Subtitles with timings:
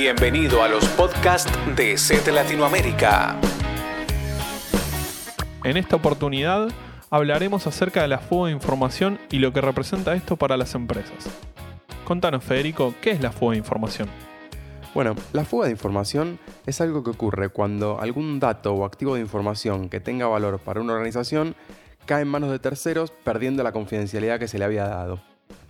[0.00, 3.36] Bienvenido a los podcasts de CET Latinoamérica.
[5.64, 6.68] En esta oportunidad
[7.10, 11.28] hablaremos acerca de la fuga de información y lo que representa esto para las empresas.
[12.04, 14.08] Contanos, Federico, ¿qué es la fuga de información?
[14.94, 19.20] Bueno, la fuga de información es algo que ocurre cuando algún dato o activo de
[19.20, 21.56] información que tenga valor para una organización
[22.06, 25.20] cae en manos de terceros perdiendo la confidencialidad que se le había dado.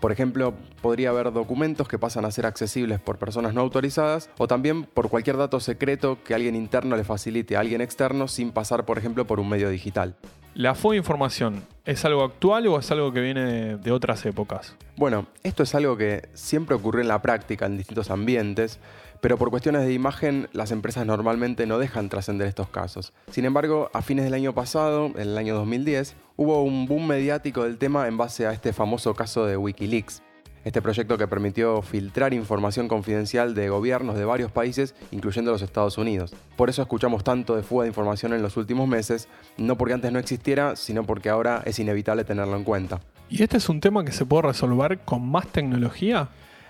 [0.01, 4.47] Por ejemplo, podría haber documentos que pasan a ser accesibles por personas no autorizadas o
[4.47, 8.85] también por cualquier dato secreto que alguien interno le facilite a alguien externo sin pasar,
[8.85, 10.15] por ejemplo, por un medio digital.
[10.55, 14.77] ¿La de información es algo actual o es algo que viene de otras épocas?
[14.97, 18.81] Bueno, esto es algo que siempre ocurre en la práctica en distintos ambientes,
[19.21, 23.13] pero por cuestiones de imagen las empresas normalmente no dejan trascender estos casos.
[23.31, 27.65] Sin embargo, a fines del año pasado, en el año 2010, hubo un boom mediático
[27.65, 29.88] del tema en base a este famoso caso de Wikileaks.
[30.65, 35.97] Este proyecto que permitió filtrar información confidencial de gobiernos de varios países, incluyendo los Estados
[35.97, 36.35] Unidos.
[36.57, 40.13] Por eso escuchamos tanto de fuga de información en los últimos meses, no porque antes
[40.13, 43.01] no existiera, sino porque ahora es inevitable tenerlo en cuenta.
[43.31, 46.29] ¿Y este es un tema que se puede resolver con más tecnología?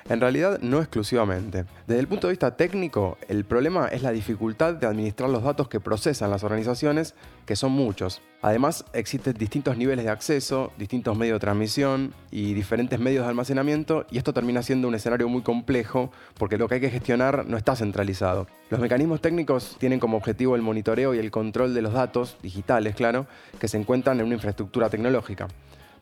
[0.09, 1.67] En realidad no exclusivamente.
[1.87, 5.69] Desde el punto de vista técnico, el problema es la dificultad de administrar los datos
[5.69, 8.23] que procesan las organizaciones, que son muchos.
[8.41, 14.07] Además, existen distintos niveles de acceso, distintos medios de transmisión y diferentes medios de almacenamiento,
[14.11, 17.59] y esto termina siendo un escenario muy complejo porque lo que hay que gestionar no
[17.59, 18.47] está centralizado.
[18.71, 22.95] Los mecanismos técnicos tienen como objetivo el monitoreo y el control de los datos, digitales
[22.95, 23.27] claro,
[23.61, 25.49] que se encuentran en una infraestructura tecnológica.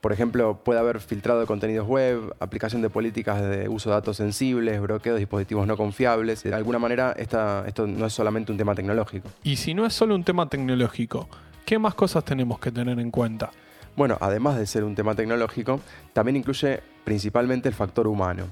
[0.07, 4.17] Por ejemplo, puede haber filtrado de contenidos web, aplicación de políticas de uso de datos
[4.17, 6.45] sensibles, bloqueo de dispositivos no confiables.
[6.45, 9.29] De alguna manera, esto no es solamente un tema tecnológico.
[9.43, 11.29] Y si no es solo un tema tecnológico,
[11.65, 13.51] ¿qué más cosas tenemos que tener en cuenta?
[13.97, 15.81] Bueno, además de ser un tema tecnológico,
[16.13, 18.45] también incluye principalmente el factor humano.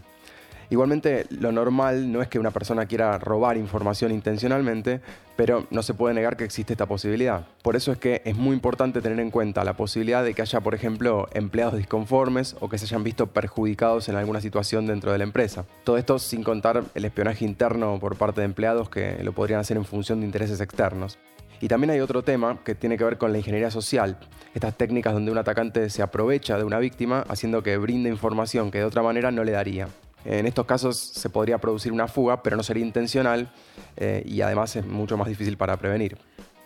[0.71, 5.01] Igualmente, lo normal no es que una persona quiera robar información intencionalmente,
[5.37, 7.47] pero no se puede negar que existe esta posibilidad.
[7.63, 10.61] Por eso es que es muy importante tener en cuenta la posibilidad de que haya,
[10.61, 15.19] por ejemplo, empleados disconformes o que se hayan visto perjudicados en alguna situación dentro de
[15.19, 15.65] la empresa.
[15.85, 19.77] Todo esto sin contar el espionaje interno por parte de empleados que lo podrían hacer
[19.77, 21.19] en función de intereses externos.
[21.61, 24.19] Y también hay otro tema que tiene que ver con la ingeniería social,
[24.55, 28.79] estas técnicas donde un atacante se aprovecha de una víctima haciendo que brinde información que
[28.79, 29.89] de otra manera no le daría.
[30.25, 33.51] En estos casos se podría producir una fuga, pero no sería intencional
[33.97, 36.17] eh, y además es mucho más difícil para prevenir.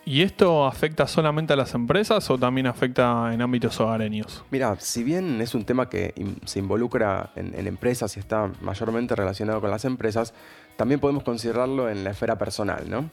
[0.05, 4.43] ¿Y esto afecta solamente a las empresas o también afecta en ámbitos hogareños?
[4.49, 6.13] Mira, si bien es un tema que
[6.45, 10.33] se involucra en, en, empresas y está mayormente relacionado con las empresas,
[10.77, 13.09] también podemos considerarlo en la esfera personal, ¿no?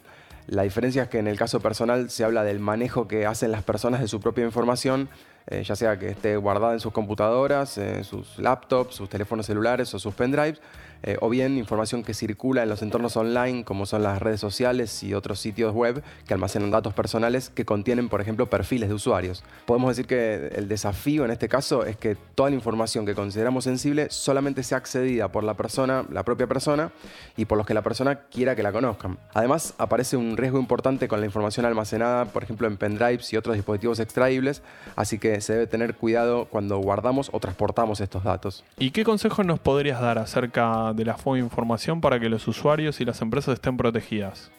[0.47, 3.65] La diferencia es que en el caso personal se habla del manejo que hacen las
[3.65, 5.09] personas de su propia información
[5.47, 9.93] eh, ya sea que esté guardada en sus computadoras, en sus laptops, sus teléfonos celulares
[9.95, 10.61] o sus pendrives,
[11.03, 15.03] eh, o bien información que circula en los entornos online, como son las redes sociales
[15.03, 19.45] y otros sitios web que almacenan datos personales que contienen, por ejemplo, perfiles de usuarios.
[19.67, 23.65] Podemos decir que el desafío en este caso es que toda la información que consideramos
[23.65, 26.91] sensible solamente sea accedida por la persona, la propia persona,
[27.37, 29.19] y por los que la persona quiera que la conozcan.
[29.35, 33.57] Además, aparece un riesgo importante con la información almacenada, por ejemplo, en pendrives y otros
[33.57, 34.63] dispositivos extraíbles,
[34.97, 38.65] así que se debe tener cuidado cuando guardamos o transportamos estos datos.
[38.79, 42.47] ¿Y qué consejos nos podrías dar acerca de la fuga de información para que los
[42.49, 44.51] usuarios y las empresas estén protegidas?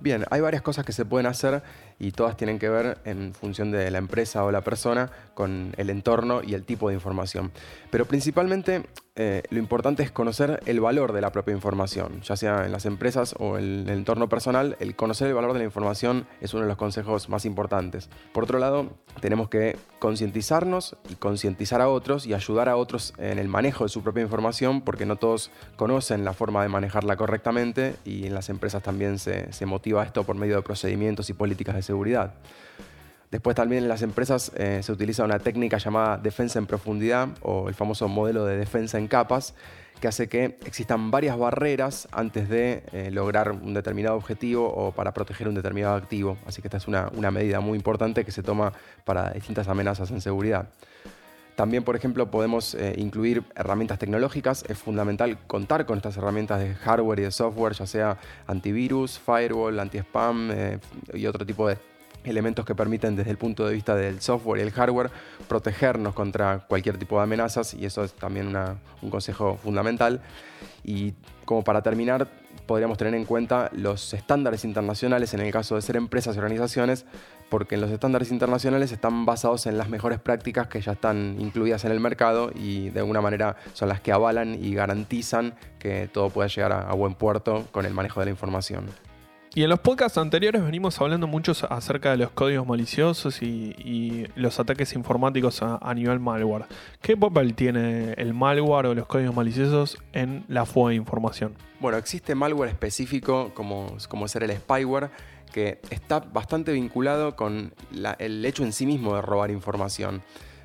[0.00, 1.62] Bien, hay varias cosas que se pueden hacer
[1.98, 5.88] y todas tienen que ver en función de la empresa o la persona con el
[5.88, 7.52] entorno y el tipo de información.
[7.90, 8.84] Pero principalmente
[9.16, 12.84] eh, lo importante es conocer el valor de la propia información, ya sea en las
[12.84, 16.64] empresas o en el entorno personal, el conocer el valor de la información es uno
[16.64, 18.10] de los consejos más importantes.
[18.32, 18.88] Por otro lado,
[19.20, 23.88] tenemos que concientizarnos y concientizar a otros y ayudar a otros en el manejo de
[23.88, 28.48] su propia información, porque no todos conocen la forma de manejarla correctamente y en las
[28.48, 32.34] empresas también se, se motiva esto por medio de procedimientos y políticas de seguridad.
[33.30, 37.68] Después también en las empresas eh, se utiliza una técnica llamada defensa en profundidad o
[37.68, 39.54] el famoso modelo de defensa en capas,
[40.00, 45.12] que hace que existan varias barreras antes de eh, lograr un determinado objetivo o para
[45.14, 46.36] proteger un determinado activo.
[46.46, 48.72] Así que esta es una, medida muy importante que se toma
[49.04, 50.68] para distintas amenazas en seguridad.
[51.56, 54.64] También, por ejemplo, podemos eh, incluir herramientas tecnológicas.
[54.68, 59.78] Es fundamental contar con estas herramientas de hardware y de software, ya sea antivirus, firewall,
[59.78, 60.50] anti-spam
[61.12, 61.78] y otro tipo de
[62.30, 65.10] elementos que permiten desde el punto de vista del software y el hardware
[65.48, 68.54] protegernos contra cualquier tipo de amenazas y eso es también
[69.02, 70.20] un consejo fundamental.
[70.84, 72.28] Y como para terminar,
[72.66, 77.04] podríamos tener en cuenta los estándares internacionales en el caso de ser empresas y organizaciones,
[77.48, 81.92] porque los estándares internacionales están basados en las mejores prácticas que ya están incluidas en
[81.92, 86.48] el mercado y de alguna manera son las que avalan y garantizan que todo pueda
[86.48, 88.86] llegar a, a buen puerto con el manejo de la información.
[89.56, 94.58] Y en los podcasts anteriores venimos hablando mucho acerca de los códigos maliciosos y, los
[94.58, 96.66] ataques informáticos a, nivel malware.
[97.00, 101.54] ¿Qué papel tiene el malware o los códigos maliciosos en la fuga de información?
[101.78, 105.10] Bueno, existe malware específico como, como ser el spyware
[105.52, 107.72] que está bastante vinculado con
[108.18, 110.22] el hecho en sí mismo de robar información.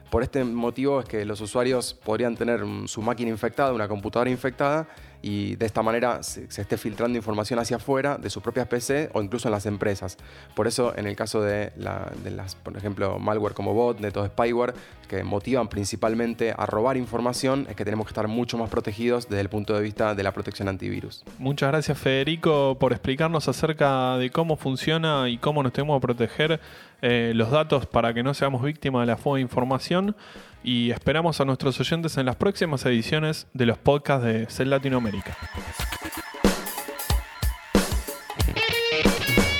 [0.09, 4.87] Por este motivo es que los usuarios podrían tener su máquina infectada, una computadora infectada,
[5.21, 9.21] y de esta manera se, esté filtrando información hacia afuera de sus propias PC o
[9.21, 10.17] incluso en las empresas.
[10.55, 14.73] Por eso, en el caso de, las, por ejemplo, malware como botnet o spyware,
[15.07, 19.41] que motivan principalmente a robar información, es que tenemos que estar mucho más protegidos desde
[19.41, 21.23] el punto de vista de la protección antivirus.
[21.39, 26.59] Muchas gracias, Federico, por explicarnos acerca de cómo funciona y cómo nos tenemos que proteger
[27.01, 30.15] eh, los datos para que no seamos víctimas de la fuga de información
[30.63, 35.37] y esperamos a nuestros oyentes en las próximas ediciones de los podcasts de CEL Latinoamérica.